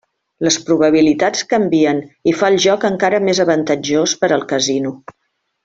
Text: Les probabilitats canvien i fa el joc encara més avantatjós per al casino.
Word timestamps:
Les 0.45 0.55
probabilitats 0.69 1.43
canvien 1.51 1.99
i 2.31 2.33
fa 2.39 2.49
el 2.53 2.57
joc 2.65 2.89
encara 2.91 3.21
més 3.29 3.43
avantatjós 3.47 4.15
per 4.25 4.31
al 4.41 4.47
casino. 4.57 4.97